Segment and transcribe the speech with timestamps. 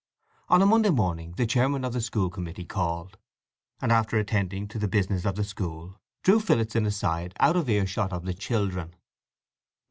[0.49, 3.19] On a Monday morning the chairman of the school committee called,
[3.79, 8.11] and after attending to the business of the school drew Phillotson aside out of earshot
[8.11, 8.95] of the children.